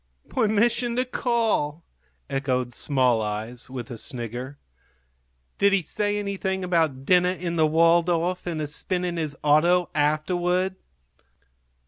[0.29, 1.83] "Permission to call!"
[2.27, 4.57] echoed small eyes, with a snigger.
[5.59, 9.91] "Did he say anything about dinner in the Waldorf and a spin in his auto
[9.93, 10.75] afterward?"